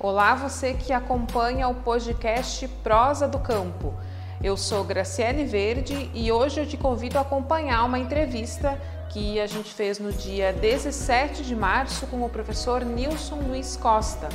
[0.00, 3.92] Olá, você que acompanha o podcast Prosa do Campo.
[4.40, 9.46] Eu sou Graciele Verde e hoje eu te convido a acompanhar uma entrevista que a
[9.48, 14.28] gente fez no dia 17 de março com o professor Nilson Luiz Costa.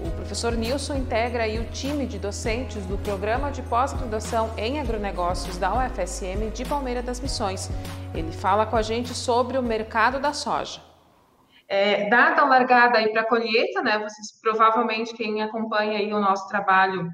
[0.00, 5.74] O professor Nilson integra o time de docentes do programa de pós-graduação em agronegócios da
[5.74, 7.68] UFSM de Palmeira das Missões.
[8.14, 10.91] Ele fala com a gente sobre o mercado da soja.
[11.72, 13.98] É, dada a largada aí para a colheita, né?
[13.98, 17.08] Vocês provavelmente quem acompanha aí o nosso trabalho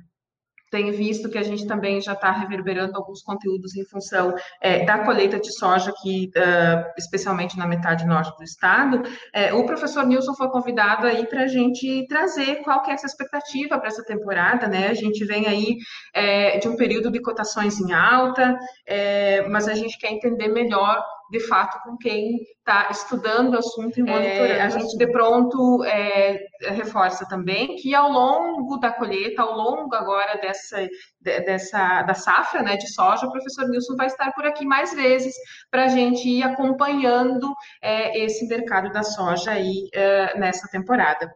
[0.69, 4.99] tem visto que a gente também já está reverberando alguns conteúdos em função é, da
[5.05, 9.03] colheita de soja aqui, uh, especialmente na metade norte do estado.
[9.33, 13.07] É, o professor Nilson foi convidado aí para a gente trazer qual que é essa
[13.07, 14.89] expectativa para essa temporada, né?
[14.89, 15.77] A gente vem aí
[16.13, 21.03] é, de um período de cotações em alta, é, mas a gente quer entender melhor
[21.31, 24.53] de fato, com quem está estudando o assunto e monitorando.
[24.53, 26.39] É, a gente, de pronto, é,
[26.71, 30.89] reforça também que ao longo da colheita, ao longo agora dessa,
[31.21, 35.35] dessa da safra né, de soja, o professor Nilson vai estar por aqui mais vezes
[35.71, 41.31] para a gente ir acompanhando é, esse mercado da soja aí é, nessa temporada.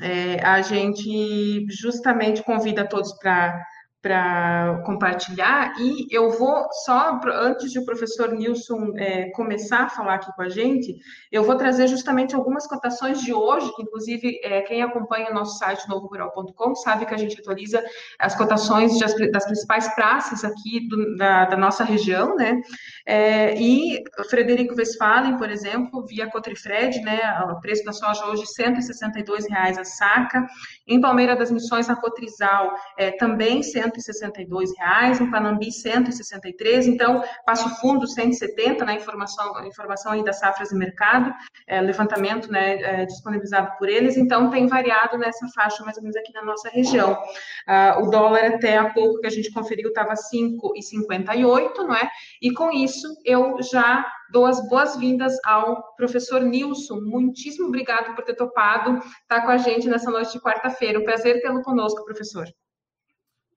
[0.00, 3.60] É, a gente justamente convida todos para
[4.02, 10.14] para compartilhar e eu vou só antes de o professor Nilson é, começar a falar
[10.14, 10.96] aqui com a gente,
[11.30, 15.58] eu vou trazer justamente algumas cotações de hoje, que inclusive é, quem acompanha o nosso
[15.58, 17.84] site novorural.com sabe que a gente atualiza
[18.18, 22.60] as cotações das, das principais praças aqui do, da, da, nossa região, né?
[23.06, 27.20] É, e Frederico Westphalen, por exemplo, via Cotrifred, né?
[27.50, 30.46] O preço da soja hoje 162 reais a saca.
[30.86, 37.68] Em Palmeira das Missões, a Cotrizal é, também 162 reais, em Panambi 163, então Passo
[37.80, 41.32] Fundo 170, na né, informação, informação aí das safras de mercado,
[41.66, 46.16] é, levantamento né, é, disponibilizado por eles, então tem variado nessa faixa mais ou menos
[46.16, 47.18] aqui na nossa região.
[47.66, 52.08] Ah, o dólar até há pouco que a gente conferiu estava 5,58, não é?
[52.40, 57.00] E com isso eu já dou as boas-vindas ao professor Nilson.
[57.00, 60.98] Muitíssimo obrigado por ter topado estar com a gente nessa noite de quarta-feira.
[60.98, 62.46] Um prazer tê-lo conosco, professor.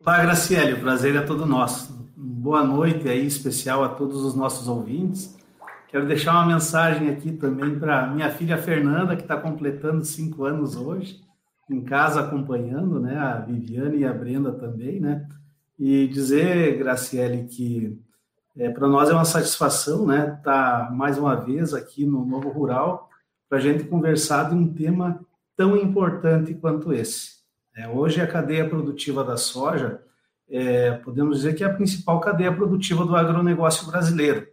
[0.06, 1.94] Olá, Graciele, o prazer é todo nosso.
[2.18, 5.38] Boa noite aí, especial a todos os nossos ouvintes.
[5.88, 10.75] Quero deixar uma mensagem aqui também para minha filha Fernanda, que está completando cinco anos
[10.75, 11.22] hoje,
[11.72, 13.18] em casa acompanhando, né?
[13.18, 15.25] A Viviane e a Brenda também, né?
[15.80, 17.97] E dizer, Graciele, que
[18.58, 20.35] é, para nós é uma satisfação, né?
[20.38, 23.09] Estar tá mais uma vez aqui no Novo Rural
[23.47, 25.25] para a gente conversar de um tema
[25.56, 27.33] tão importante quanto esse.
[27.75, 30.01] É, hoje a cadeia produtiva da soja,
[30.50, 34.47] é, podemos dizer que é a principal cadeia produtiva do agronegócio brasileiro.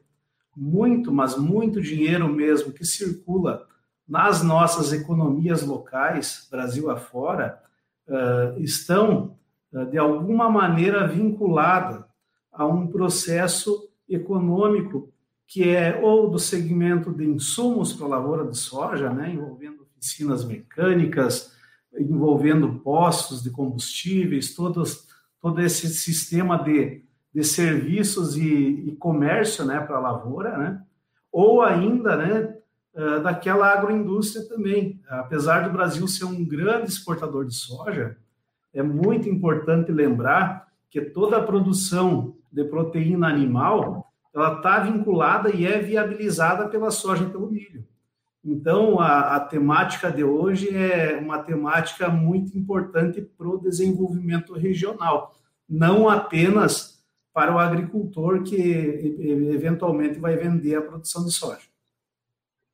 [0.57, 3.67] Muito, mas muito dinheiro mesmo que circula
[4.09, 7.63] nas nossas economias locais, Brasil afora,
[8.09, 9.37] uh, estão,
[9.73, 12.05] uh, de alguma maneira, vinculadas
[12.53, 15.13] a um processo econômico
[15.47, 20.45] que é ou do segmento de insumos para a lavoura de soja, né, envolvendo oficinas
[20.45, 21.57] mecânicas,
[22.03, 25.07] envolvendo postos de combustíveis, todos,
[25.41, 27.03] todo esse sistema de,
[27.35, 30.83] de serviços e, e comércio né, para a lavoura, né?
[31.33, 32.57] ou ainda né,
[32.95, 35.01] uh, daquela agroindústria também.
[35.09, 38.17] Apesar do Brasil ser um grande exportador de soja,
[38.73, 45.67] é muito importante lembrar que toda a produção de proteína animal ela está vinculada e
[45.67, 47.85] é viabilizada pela soja e pelo milho.
[48.45, 55.35] Então, a, a, temática de hoje é uma temática muito importante para o desenvolvimento regional,
[55.69, 57.01] não apenas
[57.35, 59.17] para o agricultor que
[59.53, 61.69] eventualmente vai vender a produção de soja.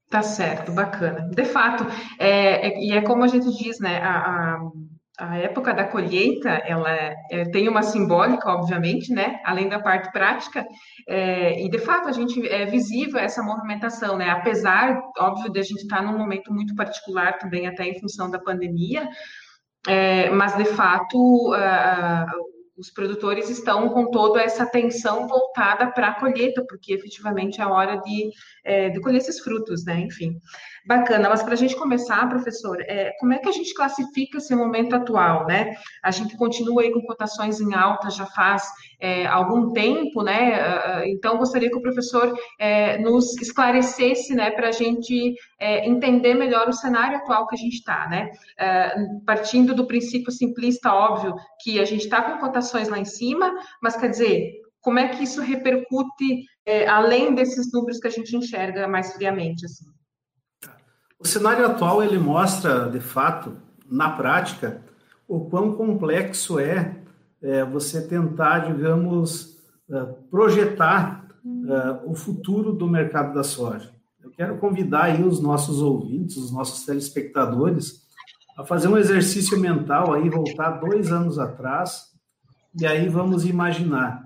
[0.08, 1.28] Tá certo, bacana.
[1.34, 1.84] De fato,
[2.18, 3.98] é, é, e é como a gente diz, né?
[3.98, 4.70] A, a
[5.18, 6.90] a época da colheita, ela
[7.30, 9.40] é, tem uma simbólica, obviamente, né?
[9.44, 10.66] Além da parte prática,
[11.08, 14.28] é, e de fato a gente é visível essa movimentação, né?
[14.28, 18.38] Apesar, óbvio, de a gente estar num momento muito particular também, até em função da
[18.38, 19.08] pandemia,
[19.86, 22.26] é, mas de fato a,
[22.76, 27.70] os produtores estão com toda essa atenção voltada para a colheita, porque efetivamente é a
[27.70, 28.30] hora de,
[28.64, 30.00] é, de colher esses frutos, né?
[30.00, 30.38] Enfim.
[30.86, 34.54] Bacana, mas para a gente começar, professor, é, como é que a gente classifica esse
[34.54, 35.74] momento atual, né?
[36.02, 38.62] A gente continua aí com cotações em alta já faz
[39.00, 40.54] é, algum tempo, né?
[40.60, 45.88] Ah, ah, então, gostaria que o professor é, nos esclarecesse, né, para a gente é,
[45.88, 48.30] entender melhor o cenário atual que a gente está, né?
[48.58, 48.94] É,
[49.24, 53.52] partindo do princípio simplista, óbvio, que a gente está com cotações lá em cima,
[53.82, 58.36] mas quer dizer, como é que isso repercute é, além desses números que a gente
[58.36, 59.86] enxerga mais friamente, assim?
[61.18, 63.56] O cenário atual ele mostra, de fato,
[63.90, 64.82] na prática,
[65.26, 66.96] o quão complexo é,
[67.42, 69.56] é você tentar, digamos,
[69.90, 73.90] é, projetar uh, o futuro do mercado da soja.
[74.22, 78.04] Eu quero convidar aí os nossos ouvintes, os nossos telespectadores,
[78.58, 82.15] a fazer um exercício mental aí, voltar dois anos atrás,
[82.78, 84.24] e aí vamos imaginar.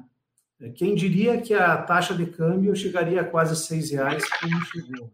[0.75, 5.13] Quem diria que a taxa de câmbio chegaria a quase seis reais como chegou?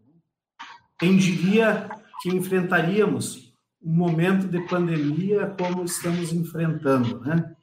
[0.99, 1.89] Quem diria
[2.21, 7.55] que enfrentaríamos um momento de pandemia como estamos enfrentando, né?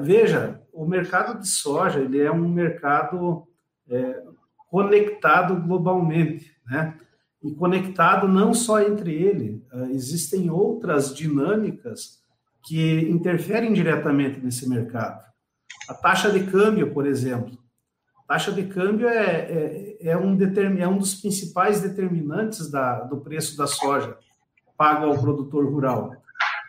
[0.00, 3.46] Veja, o mercado de soja ele é um mercado
[3.88, 4.22] é,
[4.70, 6.98] conectado globalmente, né?
[7.42, 12.21] E conectado não só entre ele, uh, existem outras dinâmicas
[12.64, 15.22] que interferem diretamente nesse mercado.
[15.88, 17.58] A taxa de câmbio, por exemplo.
[18.24, 20.38] A taxa de câmbio é, é, é um,
[20.78, 24.16] é um dos principais determinantes da, do preço da soja
[24.76, 26.12] pago ao produtor rural.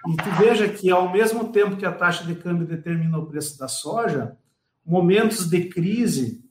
[0.07, 3.57] E tu veja que, ao mesmo tempo que a taxa de câmbio determina o preço
[3.57, 4.37] da soja,
[4.85, 6.43] momentos de crise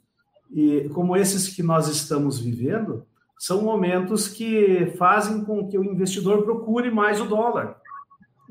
[0.92, 3.06] como esses que nós estamos vivendo,
[3.38, 7.76] são momentos que fazem com que o investidor procure mais o dólar.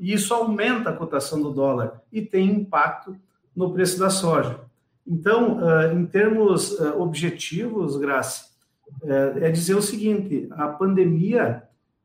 [0.02, 3.16] E isso aumenta a cotação do dólar e tem impacto
[3.54, 4.58] no preço da soja.
[5.06, 8.50] Então, ah, em termos ah, objetivos, Graça,
[9.04, 11.62] é dizer o seguinte: a pandemia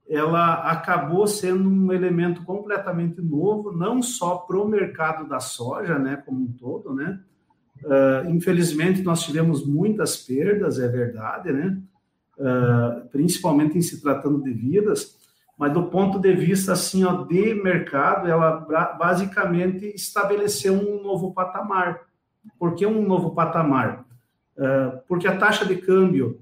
[0.07, 6.21] ela acabou sendo um elemento completamente novo, não só para o mercado da soja, né,
[6.23, 7.19] como um todo, né,
[8.29, 11.77] infelizmente, nós tivemos muitas perdas, é verdade, né?
[13.11, 15.16] Principalmente em se tratando de vidas,
[15.57, 18.65] mas do ponto de vista assim, ó, de mercado, ela
[18.99, 22.01] basicamente estabeleceu um novo patamar.
[22.59, 24.05] Por que um novo patamar?
[24.55, 26.39] Uh, porque a taxa de câmbio,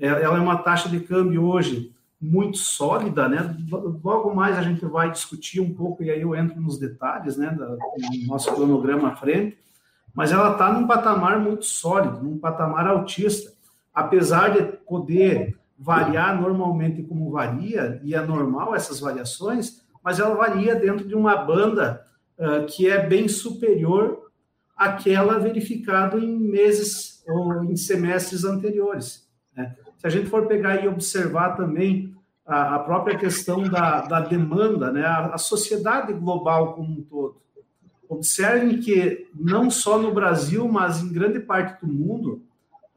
[0.00, 3.56] é, ela é uma taxa de câmbio hoje muito sólida, né?
[4.02, 7.50] Logo mais a gente vai discutir um pouco, e aí eu entro nos detalhes, né,
[7.50, 7.78] do
[8.26, 9.58] nosso cronograma à frente,
[10.14, 13.52] mas ela está num patamar muito sólido, num patamar altista.
[13.94, 20.74] Apesar de poder variar normalmente como varia, e é normal essas variações, mas ela varia
[20.74, 22.02] dentro de uma banda
[22.38, 24.30] uh, que é bem superior
[24.76, 29.28] àquela verificada em meses ou em semestres anteriores.
[29.54, 29.74] Né?
[29.98, 32.14] Se a gente for pegar e observar também
[32.46, 35.04] a, a própria questão da, da demanda, né?
[35.04, 37.36] a, a sociedade global como um todo,
[38.08, 42.42] Observem que não só no Brasil, mas em grande parte do mundo,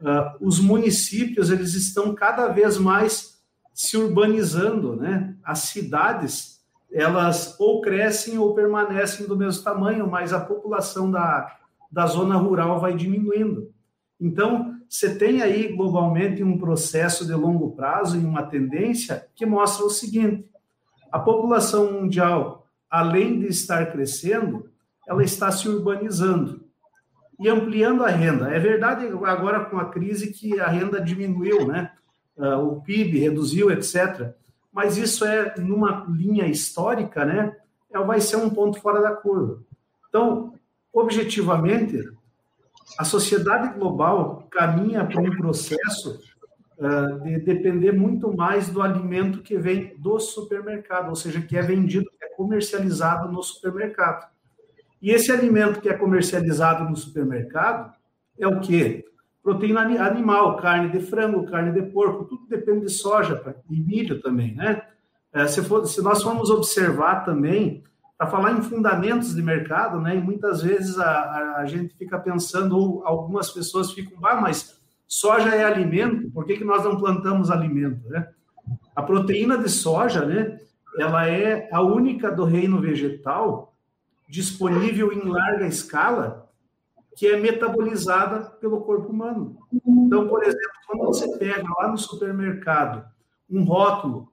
[0.01, 3.40] uh, os municípios eles estão cada vez mais
[3.74, 5.36] se urbanizando, né?
[5.44, 6.60] As cidades
[6.92, 11.56] elas ou crescem ou permanecem do mesmo tamanho, mas a população da,
[11.92, 13.72] da zona rural vai diminuindo.
[14.19, 19.86] Então, você tem aí globalmente um processo de longo prazo e uma tendência que mostra
[19.86, 20.50] o seguinte:
[21.12, 24.69] a população mundial, além de estar crescendo,
[25.07, 26.69] ela está se urbanizando
[27.39, 28.53] e ampliando a renda.
[28.53, 31.91] É verdade agora com a crise que a renda diminuiu, né?
[32.38, 34.33] Uh, o PIB reduziu, etc.
[34.71, 37.56] Mas isso é numa linha histórica, né?
[37.91, 39.62] É, vai ser um ponto fora da curva.
[40.09, 40.53] Então,
[40.94, 42.01] objetivamente,
[42.97, 46.19] a sociedade global caminha para um processo
[46.77, 51.62] uh, de depender muito mais do alimento que vem do supermercado, ou seja, que é
[51.62, 54.30] vendido, é comercializado no supermercado.
[55.01, 57.94] E esse alimento que é comercializado no supermercado
[58.38, 59.06] é o quê?
[59.41, 64.53] Proteína animal, carne de frango, carne de porco, tudo depende de soja e milho também,
[64.53, 64.82] né?
[65.32, 67.84] É, se, for, se nós formos observar também,
[68.20, 70.18] para falar em fundamentos de mercado, né?
[70.18, 74.77] E muitas vezes a, a, gente fica pensando, ou algumas pessoas ficam, ah, mas
[75.08, 78.27] soja é alimento, por que, que nós não plantamos alimento, né?
[78.94, 80.60] A proteína de soja, né?
[80.98, 83.74] Ela é a única do reino vegetal
[84.29, 86.48] disponível em larga escala
[87.15, 89.57] que é metabolizada pelo corpo humano.
[89.86, 93.05] Então, por exemplo, quando você pega lá no supermercado
[93.50, 94.31] um rótulo,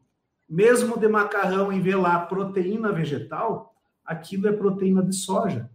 [0.48, 3.74] mesmo de macarrão e vê lá proteína vegetal,
[4.04, 5.68] aquilo é proteína de soja.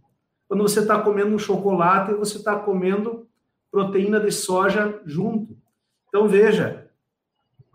[0.48, 3.28] Quando você está comendo um chocolate, você está comendo
[3.70, 5.56] proteína de soja junto.
[6.08, 6.90] Então, veja,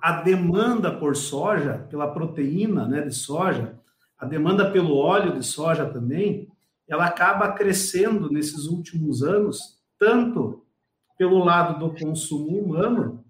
[0.02, 3.78] a demanda por soja, pela proteína né, de soja,
[4.18, 6.48] a demanda pelo óleo de soja também,
[6.88, 10.66] ela acaba crescendo nesses últimos anos, tanto
[11.18, 13.24] pelo lado do consumo humano,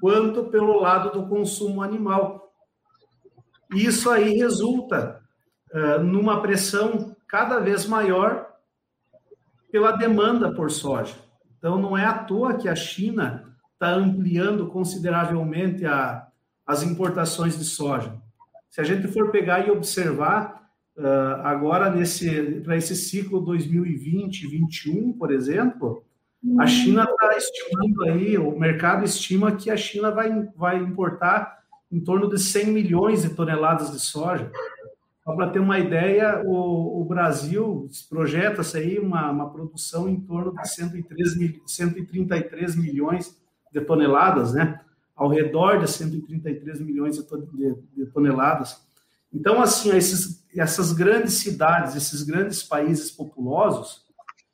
[0.00, 2.52] quanto pelo lado do consumo animal.
[3.74, 5.22] Isso aí resulta
[5.72, 8.48] uh, numa pressão cada vez maior
[9.70, 11.14] pela demanda por soja.
[11.58, 16.26] Então, não é à toa que a China está ampliando consideravelmente a,
[16.66, 18.20] as importações de soja.
[18.78, 20.56] Se a gente for pegar e observar,
[20.98, 21.94] Uh, agora,
[22.64, 26.04] para esse ciclo 2020-21, por exemplo,
[26.58, 31.56] a China está estimando aí, o mercado estima que a China vai, vai importar
[31.92, 34.50] em torno de 100 milhões de toneladas de soja.
[35.22, 40.52] Só para ter uma ideia, o, o Brasil projeta-se aí uma, uma produção em torno
[40.52, 43.40] de 103 mil, 133 milhões
[43.72, 44.80] de toneladas, né?
[45.18, 48.80] Ao redor de 133 milhões de, toneladas.
[49.32, 54.06] Então, assim, esses, essas grandes cidades, esses grandes países populosos,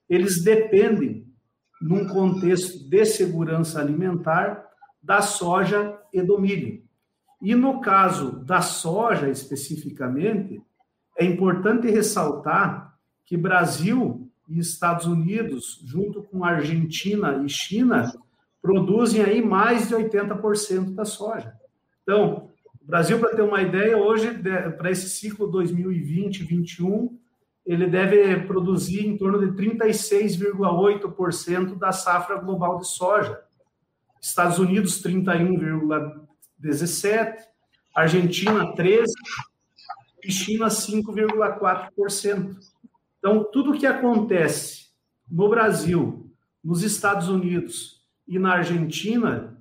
[0.08, 1.26] eles dependem,
[1.80, 4.64] num contexto de segurança alimentar,
[5.02, 6.82] da soja e do milho.
[7.42, 10.62] E no caso da soja especificamente,
[11.18, 18.12] é importante ressaltar que Brasil e Estados Unidos, junto com Argentina e China,
[18.64, 21.54] produzem aí mais de 80% da soja.
[22.02, 24.30] Então, o Brasil, para ter uma ideia, hoje,
[24.78, 27.10] para esse ciclo 2020-21,
[27.66, 33.38] ele deve produzir em torno de 36,8% da safra global de soja.
[34.18, 37.36] Estados Unidos, 31,17%,
[37.94, 39.04] Argentina, 13%,
[40.24, 42.56] e China, 5,4%.
[43.18, 44.86] Então, tudo que acontece
[45.30, 46.30] no Brasil,
[46.64, 49.54] nos Estados Unidos e na Argentina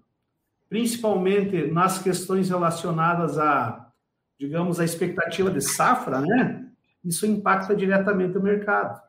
[0.74, 3.92] principalmente nas questões relacionadas a,
[4.40, 6.66] digamos, a expectativa de safra, né?
[7.06, 9.00] Isso impacta diretamente o mercado.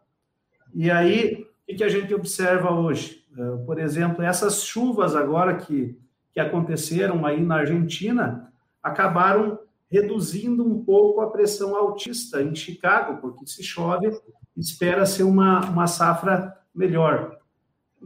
[0.75, 3.25] E aí, o que a gente observa hoje?
[3.35, 5.99] Eh, por exemplo, essas chuvas agora que,
[6.35, 9.59] que aconteceram aí na Argentina acabaram
[9.91, 14.11] reduzindo um pouco a pressão altista em Chicago, porque se chove,
[14.55, 17.39] espera-se uma, uma safra melhor.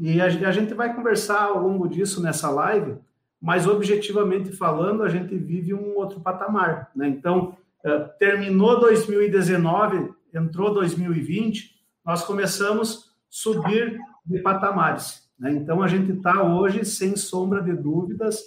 [0.00, 2.96] E a, a gente vai conversar ao longo disso nessa live,
[3.40, 6.90] mas objetivamente falando, a gente vive um outro patamar.
[6.94, 7.08] Né?
[7.08, 15.30] Então, eh, terminou 2019, entrou 2020, nós começamos a subir de patamares.
[15.38, 15.52] Né?
[15.52, 18.40] Então, a gente está hoje, sem sombra de dúvidas,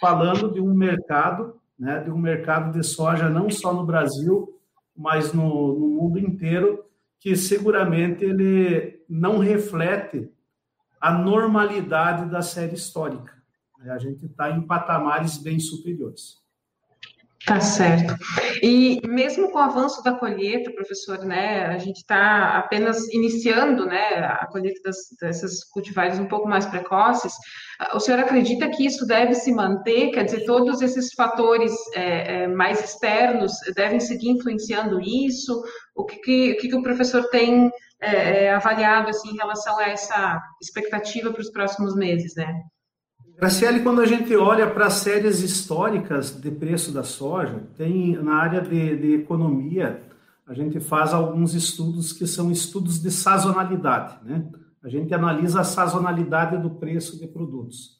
[0.00, 4.58] falando de um mercado, né, de um mercado de soja não só no Brasil,
[4.96, 6.84] mas no, no mundo inteiro,
[7.18, 10.30] que seguramente ele não reflete
[11.00, 13.40] a normalidade da série histórica.
[13.80, 16.36] A gente está em patamares bem superiores.
[17.46, 18.14] Tá certo.
[18.62, 24.18] E mesmo com o avanço da colheita, professor, né, a gente está apenas iniciando, né,
[24.18, 27.32] a colheita das, dessas cultivares um pouco mais precoces.
[27.94, 30.10] O senhor acredita que isso deve se manter?
[30.10, 35.62] Quer dizer, todos esses fatores é, é, mais externos devem seguir influenciando isso?
[35.94, 37.70] O que, que, o, que o professor tem
[38.02, 42.62] é, é avaliado assim, em relação a essa expectativa para os próximos meses, né?
[43.40, 48.34] Graciele, quando a gente olha para as séries históricas de preço da soja, tem na
[48.34, 50.02] área de, de, economia,
[50.46, 54.46] a gente faz alguns estudos que são estudos de sazonalidade, né?
[54.82, 57.98] A gente analisa a sazonalidade do preço de produtos.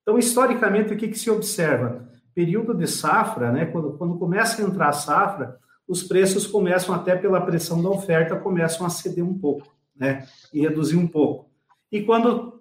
[0.00, 2.08] Então, historicamente, o que, que se observa?
[2.34, 3.66] Período de safra, né?
[3.66, 8.36] Quando, quando começa a entrar a safra, os preços começam, até pela pressão da oferta,
[8.36, 10.26] começam a ceder um pouco, né?
[10.50, 11.50] E reduzir um pouco.
[11.92, 12.57] E quando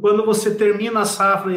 [0.00, 1.52] quando você termina a safra,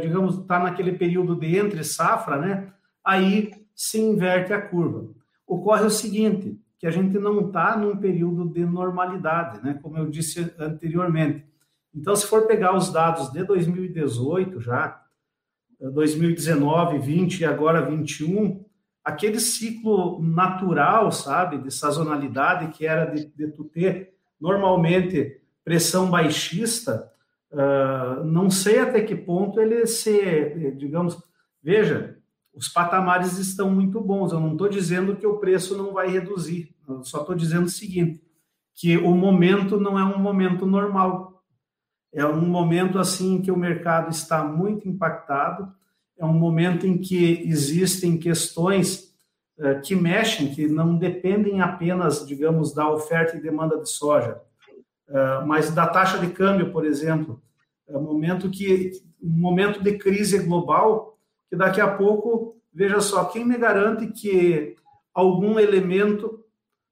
[0.00, 2.72] digamos, está naquele período de entre safra, né?
[3.04, 5.08] Aí se inverte a curva.
[5.46, 9.78] Ocorre o seguinte, que a gente não está num período de normalidade, né?
[9.82, 11.44] Como eu disse anteriormente.
[11.94, 15.00] Então, se for pegar os dados de 2018 já,
[15.80, 18.64] 2019, 20 e agora 21,
[19.04, 27.10] aquele ciclo natural, sabe, de sazonalidade que era de, de tu ter normalmente pressão baixista,
[27.54, 31.16] Uh, não sei até que ponto ele se, digamos,
[31.62, 32.18] veja,
[32.52, 34.32] os patamares estão muito bons.
[34.32, 36.74] Eu não estou dizendo que o preço não vai reduzir.
[36.88, 38.20] Eu só estou dizendo o seguinte,
[38.74, 41.44] que o momento não é um momento normal.
[42.12, 45.72] É um momento assim que o mercado está muito impactado.
[46.18, 49.14] É um momento em que existem questões
[49.58, 54.40] uh, que mexem, que não dependem apenas, digamos, da oferta e demanda de soja,
[55.46, 57.42] mas da taxa de câmbio, por exemplo
[57.88, 58.92] é um momento que
[59.22, 61.18] um momento de crise global
[61.48, 64.76] que daqui a pouco, veja só, quem me garante que
[65.12, 66.40] algum elemento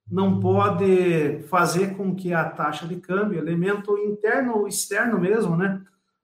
[0.09, 5.81] não pode fazer com que a taxa de câmbio, elemento interno ou externo mesmo, né,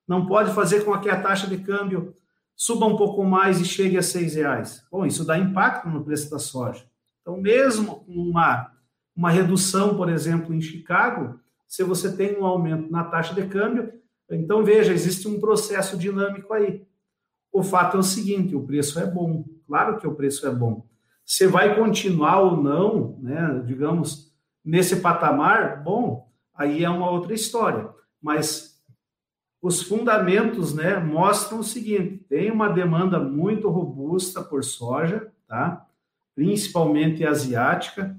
[0.08, 2.14] não pode fazer com que a taxa de câmbio
[2.56, 4.84] suba um pouco mais e chegue a seis reais.
[4.92, 6.84] Bom, isso dá impacto no preço da soja.
[7.22, 8.72] Então, mesmo com uma,
[9.16, 13.94] uma redução, por exemplo, em Chicago, se você tem um aumento na taxa de câmbio,
[14.30, 16.86] então, veja, existe um processo dinâmico aí.
[17.52, 20.88] O fato é o seguinte: o preço é bom, claro que o preço é bom.
[21.24, 24.34] Se vai continuar ou não, né, digamos,
[24.66, 27.90] nesse patamar, bom, aí é uma outra história.
[28.22, 28.84] Mas
[29.62, 35.88] os fundamentos, né, mostram o seguinte: tem uma demanda muito robusta por soja, tá?
[36.36, 38.16] Principalmente asiática.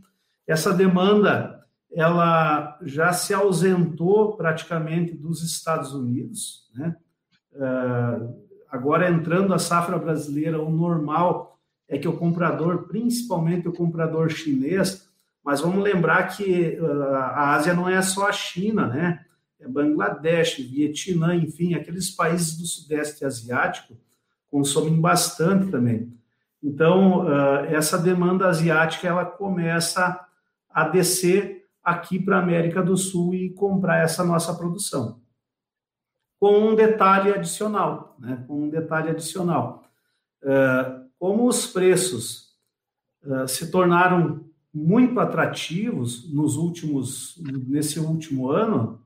[0.46, 1.59] Essa demanda
[1.92, 6.96] ela já se ausentou praticamente dos Estados Unidos, né?
[7.52, 8.38] Uh,
[8.70, 15.08] agora entrando a safra brasileira, o normal é que o comprador, principalmente o comprador chinês,
[15.44, 19.24] mas vamos lembrar que uh, a Ásia não é só a China, né?
[19.58, 23.94] É Bangladesh, Vietnã, enfim, aqueles países do Sudeste Asiático
[24.50, 26.12] consomem bastante também.
[26.62, 30.18] Então, uh, essa demanda asiática ela começa
[30.68, 31.59] a descer
[31.90, 35.20] aqui para a América do Sul e comprar essa nossa produção.
[36.38, 38.44] Com um detalhe adicional, né?
[38.46, 39.84] Com um detalhe adicional.
[40.42, 42.54] Uh, como os preços
[43.22, 49.04] uh, se tornaram muito atrativos nos últimos, nesse último ano,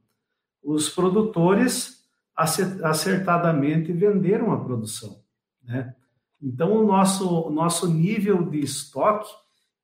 [0.62, 2.04] os produtores
[2.36, 5.22] acertadamente venderam a produção,
[5.62, 5.94] né?
[6.42, 9.32] Então, o nosso, nosso nível de estoque,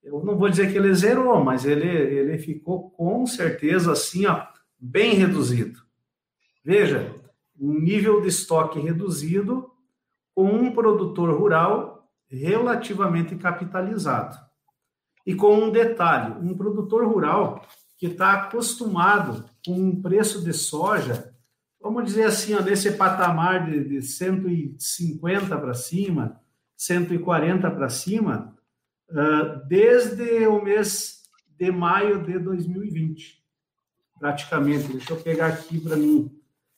[0.02, 4.46] eu não vou dizer que ele zerou, mas ele, ele ficou com certeza assim, ó,
[4.78, 5.80] bem reduzido.
[6.64, 7.14] Veja,
[7.58, 9.70] um nível de estoque reduzido
[10.34, 14.38] com um produtor rural relativamente capitalizado.
[15.26, 17.66] E com um detalhe: um produtor rural
[17.98, 21.34] que está acostumado com um preço de soja,
[21.80, 26.40] vamos dizer assim, ó, nesse patamar de, de 150 para cima,
[26.76, 28.56] 140 para cima,
[29.68, 31.22] desde o mês
[31.58, 33.42] de maio de 2020,
[34.18, 34.92] praticamente.
[34.92, 36.30] Deixa eu pegar aqui para mim,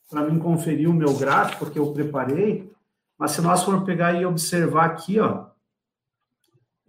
[0.09, 2.71] para mim conferir o meu gráfico que eu preparei.
[3.17, 5.47] Mas se nós formos pegar e observar aqui, ó,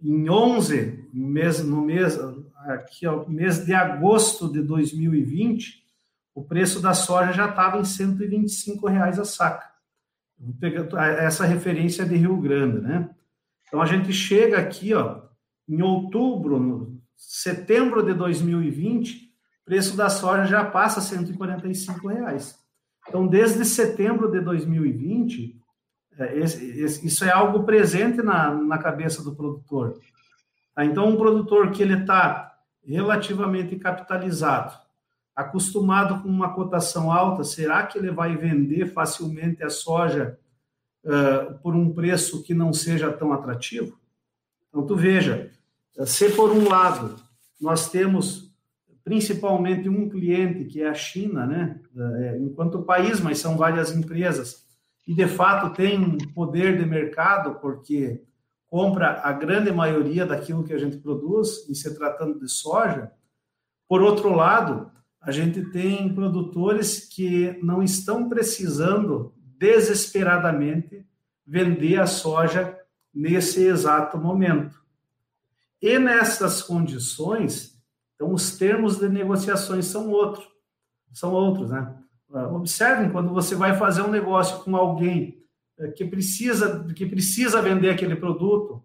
[0.01, 2.19] em 11, mês, no mês,
[2.67, 5.83] aqui, ó, mês de agosto de 2020,
[6.33, 9.71] o preço da soja já estava em 125 reais a saca.
[11.19, 13.09] Essa referência de Rio Grande, né?
[13.67, 15.21] Então a gente chega aqui, ó,
[15.67, 19.25] em outubro, no, setembro de 2020,
[19.61, 22.59] o preço da soja já passa 145 reais.
[23.07, 25.59] Então, desde setembro de 2020,
[26.17, 29.99] é, isso é algo presente na, na cabeça do produtor.
[30.73, 30.85] Tá?
[30.85, 34.73] Então, um produtor que ele está relativamente capitalizado,
[35.35, 40.39] acostumado com uma cotação alta, será que ele vai vender facilmente a soja
[41.03, 43.99] uh, por um preço que não seja tão atrativo?
[44.75, 45.49] Então, tu veja,
[46.05, 47.15] se por um lado
[47.61, 48.53] nós temos
[49.05, 54.65] principalmente um cliente que é a China, né, é, enquanto país, mas são várias empresas
[55.07, 58.21] e de fato tem um poder de mercado, porque
[58.67, 63.09] compra a grande maioria daquilo que a gente produz, em se tratando de soja.
[63.87, 71.07] Por outro lado, a gente tem produtores que não estão precisando desesperadamente
[71.47, 72.77] vender a soja
[73.15, 74.83] nesse exato momento.
[75.81, 77.81] E nessas condições,
[78.15, 80.45] então os termos de negociações são outros,
[81.13, 81.95] são outros, né?
[82.33, 85.41] Ah, observem quando você vai fazer um negócio com alguém
[85.77, 88.83] eh, que precisa que precisa vender aquele produto,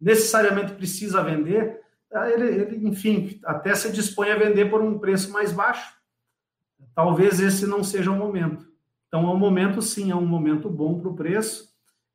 [0.00, 5.30] necessariamente precisa vender, ah, ele, ele, enfim, até se dispõe a vender por um preço
[5.32, 5.92] mais baixo.
[6.94, 8.66] Talvez esse não seja o momento.
[9.08, 11.68] Então, é um momento, sim, é um momento bom para o preço.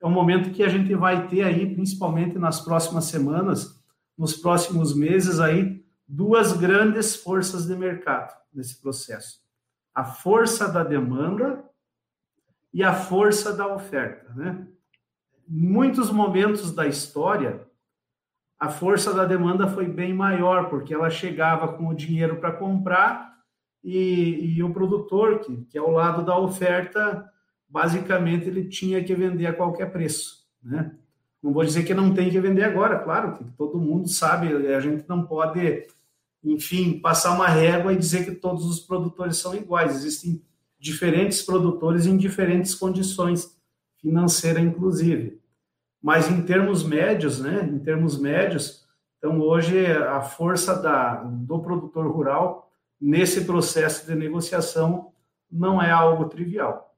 [0.04, 3.82] É um momento que a gente vai ter aí, principalmente nas próximas semanas,
[4.18, 9.44] nos próximos meses aí, duas grandes forças de mercado nesse processo
[9.94, 11.64] a força da demanda
[12.74, 14.68] e a força da oferta, né?
[15.48, 17.68] Em muitos momentos da história,
[18.60, 23.38] a força da demanda foi bem maior, porque ela chegava com o dinheiro para comprar
[23.84, 27.30] e, e, o produtor, que, que é o lado da oferta,
[27.74, 30.92] basicamente ele tinha que vender a qualquer preço, né?
[31.42, 34.80] Não vou dizer que não tem que vender agora, claro que todo mundo sabe, a
[34.80, 35.88] gente não pode
[36.44, 39.96] enfim, passar uma régua e dizer que todos os produtores são iguais.
[39.96, 40.44] Existem
[40.78, 43.58] diferentes produtores em diferentes condições,
[44.02, 45.42] financeira inclusive.
[46.02, 48.86] Mas em termos médios, né, em termos médios,
[49.18, 55.14] então hoje a força da, do produtor rural nesse processo de negociação
[55.50, 56.93] não é algo trivial.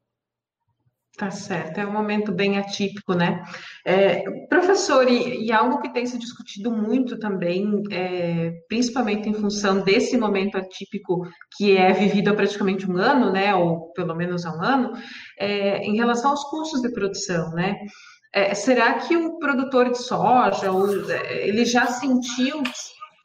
[1.17, 3.41] Tá certo, é um momento bem atípico, né?
[3.85, 9.81] É, professor, e, e, algo que tem se discutido muito também, é, principalmente em função
[9.81, 11.25] desse momento atípico
[11.55, 13.55] que é vivido há praticamente um ano, né?
[13.55, 14.91] Ou pelo menos há um ano,
[15.39, 17.77] é, em relação aos custos de produção, né?
[18.33, 22.61] É, será que o produtor de soja, ou, é, ele já sentiu,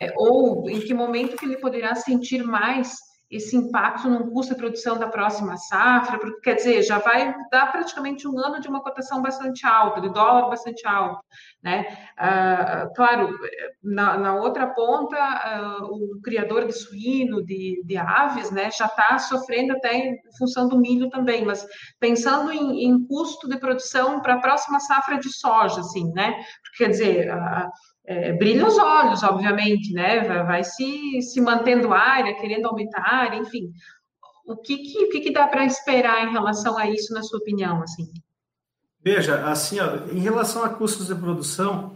[0.00, 4.58] é, ou em que momento que ele poderá sentir mais esse impacto no custo de
[4.58, 8.82] produção da próxima safra, porque quer dizer, já vai dar praticamente um ano de uma
[8.82, 11.24] cotação bastante alta, de dólar bastante alto,
[11.62, 11.96] né?
[12.18, 13.38] Ah, claro,
[13.82, 19.16] na, na, outra ponta, ah, o criador de suíno, de, de aves, né, já está
[19.18, 21.64] sofrendo até em função do milho também, mas
[22.00, 26.32] pensando em, em custo de produção para a próxima safra de soja, assim, né?
[26.62, 27.70] Porque, quer dizer, a,
[28.10, 30.24] é, brilha os olhos, obviamente, né?
[30.24, 33.70] Vai, vai, se, se mantendo área, querendo aumentar área, enfim.
[34.44, 37.38] O que, que, o que, que dá para esperar em relação a isso, na sua
[37.38, 38.10] opinião, assim?
[39.00, 41.94] Veja, assim, ó, em relação a custos de produção,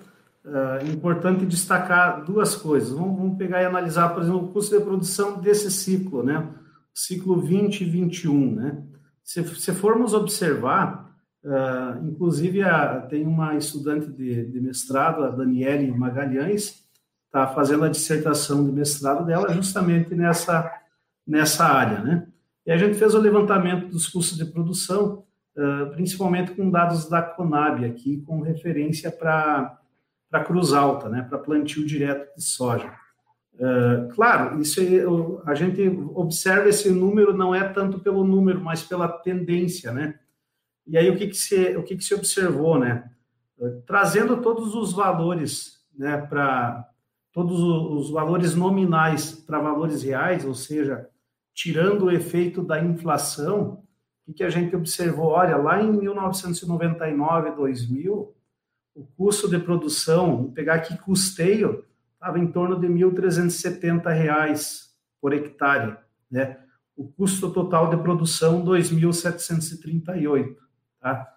[0.81, 2.91] é importante destacar duas coisas.
[2.91, 6.49] Vamos, vamos, pegar e analisar, por exemplo, o custo de produção desse ciclo, né?
[6.95, 8.83] Ciclo 20 e 21, né?
[9.25, 11.13] Se, se formos observar,
[11.45, 16.83] Uh, inclusive, a, tem uma estudante de, de, mestrado, a Daniele Magalhães,
[17.27, 20.73] está fazendo a dissertação de mestrado dela justamente nessa,
[21.27, 22.27] nessa área, né?
[22.65, 25.23] E a gente fez o levantamento dos custos de produção,
[25.55, 29.79] uh, principalmente com dados da Conab aqui, com referência para
[30.47, 31.27] Cruz Alta, né?
[31.29, 32.91] Para plantio direto de soja.
[33.53, 34.81] Uh, claro, isso
[35.45, 40.19] a gente observa esse número não é tanto pelo número, mas pela tendência, né?
[40.87, 43.11] E aí o que, que, se, o que, que se observou, né?
[43.87, 46.87] Trazendo todos os valores, né, para
[47.33, 51.09] todos os valores nominais para valores reais, ou seja,
[51.53, 53.83] tirando o efeito da inflação,
[54.27, 55.29] o que, a gente observou?
[55.29, 58.35] Olha, lá em 1999, 2000,
[58.95, 64.89] o custo de produção, vou pegar aqui custeio, estava em torno de R$ 1.370
[65.21, 65.97] por hectare,
[66.31, 66.59] né?
[66.97, 70.64] O custo total de produção, 2.738.
[71.05, 71.29] Tá?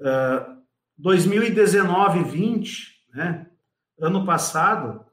[0.00, 0.58] Uh,
[0.98, 3.46] 2019 20, né?
[4.00, 5.04] ano passado,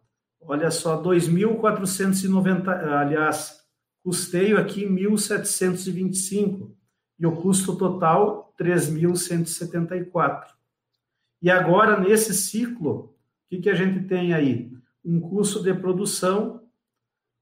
[0.41, 3.63] olha só, 2.490, aliás,
[4.03, 6.71] custeio aqui 1.725
[7.19, 10.45] e o custo total 3.174.
[11.39, 13.09] E agora, nesse ciclo, o
[13.49, 14.71] que, que a gente tem aí?
[15.03, 16.63] Um custo de produção,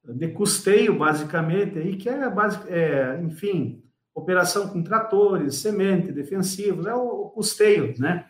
[0.04, 2.20] de custeio, basicamente, aí, que é,
[2.68, 3.83] é enfim,
[4.14, 8.28] operação com tratores, semente, defensivos, é o, custeio, né?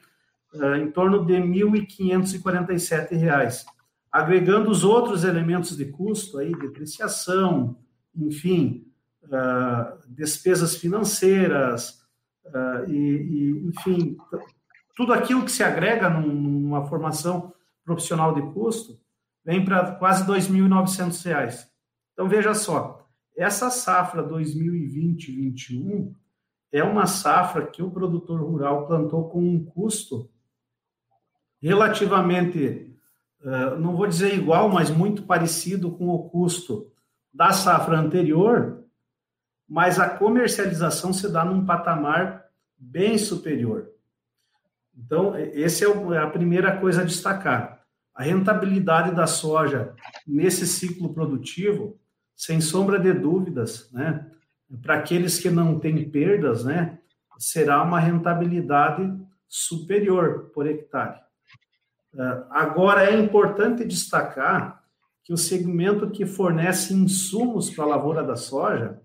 [0.56, 3.66] É, em torno de R$ 1.547.
[4.12, 7.76] Agregando os outros elementos de custo, aí, depreciação,
[8.16, 8.86] enfim,
[9.24, 12.04] uh, despesas financeiras,
[12.88, 14.18] e, e, enfim,
[14.96, 19.00] tudo aquilo que se agrega numa formação profissional de custo,
[19.44, 21.68] vem para quase R$ 2.900.
[22.14, 23.03] Então, veja só,
[23.36, 26.14] essa safra 2020-21
[26.72, 30.30] é uma safra que o produtor rural plantou com um custo
[31.62, 32.94] relativamente,
[33.42, 36.92] eh, não vou dizer igual, mas muito parecido com o custo
[37.34, 38.84] da safra anterior,
[39.68, 42.46] mas a comercialização se dá num patamar
[42.78, 43.90] bem superior.
[44.96, 47.82] Então, essa é, é a primeira coisa a destacar.
[48.14, 49.96] A rentabilidade da soja
[50.28, 52.00] nesse ciclo produtivo
[52.44, 54.30] sem sombra de dúvidas, né,
[54.82, 57.00] para aqueles que não têm perdas, né,
[57.38, 59.10] será uma rentabilidade
[59.48, 61.22] superior por hectare.
[62.14, 64.84] Uh, agora, é importante destacar
[65.24, 69.02] que o segmento que fornece insumos para a lavoura da soja,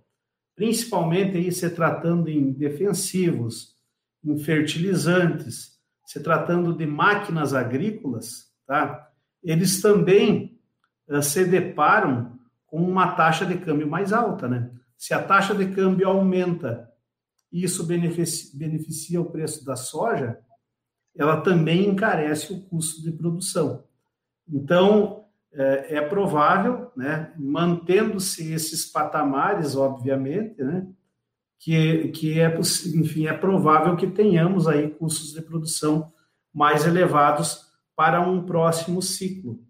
[0.57, 3.77] principalmente aí se tratando em defensivos,
[4.25, 9.09] em fertilizantes, se tratando de máquinas agrícolas, tá?
[9.45, 10.59] eles também
[11.09, 12.38] uh, se deparam
[12.69, 14.71] com uma taxa de câmbio mais alta, né?
[14.97, 16.89] Se a taxa de câmbio aumenta
[17.51, 20.39] e isso beneficia, o preço da soja,
[21.17, 23.85] ela também encarece o custo de produção.
[24.47, 30.87] Então, é, é provável, né, mantendo-se esses patamares, obviamente, né,
[31.59, 32.55] que, que é,
[32.95, 36.13] enfim, é provável que tenhamos aí custos de produção
[36.53, 39.61] mais elevados para um próximo ciclo.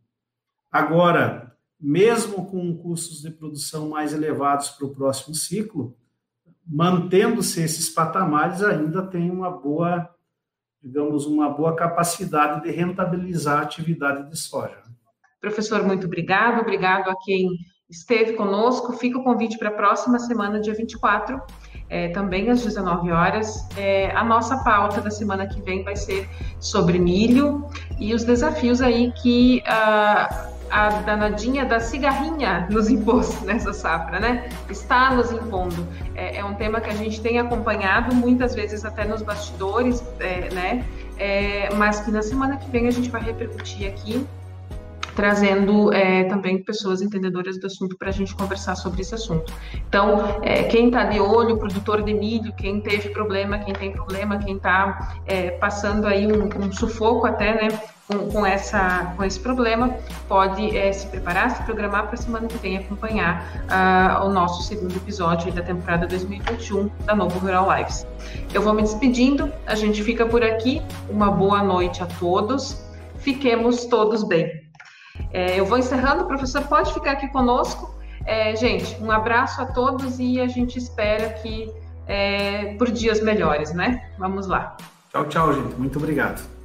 [0.71, 5.97] Agora, mesmo com custos de produção mais elevados para o próximo ciclo,
[6.67, 10.11] mantendo-se esses patamares, ainda tem uma boa,
[10.83, 14.83] digamos, uma boa capacidade de rentabilizar a atividade de soja.
[15.41, 16.61] Professor, muito obrigado.
[16.61, 17.49] Obrigado a quem
[17.89, 18.93] esteve conosco.
[18.95, 21.41] Fica o convite para a próxima semana, dia 24,
[21.89, 23.67] é, também às 19 horas.
[23.77, 26.29] É, a nossa pauta da semana que vem vai ser
[26.61, 27.67] sobre milho
[28.01, 29.63] e os desafios aí que.
[29.63, 34.49] Uh, a danadinha da cigarrinha nos impôs nessa safra, né?
[34.69, 35.87] Está nos impondo.
[36.15, 40.53] É, é, um tema que a gente tem acompanhado muitas vezes até nos bastidores, é,
[40.53, 40.85] né?
[41.19, 44.27] é, mas que na semana que vem a gente vai repercutir aqui
[45.19, 49.53] trazendo é, também pessoas entendedoras do assunto para a gente conversar sobre esse assunto.
[49.89, 54.39] Então, é, quem está de olho, produtor de milho, quem teve problema, quem tem problema,
[54.39, 59.39] quem está é, passando aí um, um, sufoco até, né, com, com, essa, com esse
[59.39, 59.95] problema,
[60.27, 64.63] pode é, se preparar, se programar para a semana que vem acompanhar uh, o nosso
[64.63, 68.07] segundo episódio da temporada 2021 da Novo Rural Lives.
[68.55, 70.83] Eu vou me despedindo, a gente fica por aqui.
[71.11, 72.83] Uma boa noite a todos.
[73.19, 74.67] Fiquemos todos bem.
[75.31, 77.95] É, eu vou encerrando, professor pode ficar aqui conosco.
[78.25, 81.71] É, gente, um abraço a todos e a gente espera que
[82.07, 84.11] é, por dias melhores, né?
[84.19, 84.77] Vamos lá.
[85.11, 85.75] Tchau, tchau, gente.
[85.75, 86.58] Muito obrigado.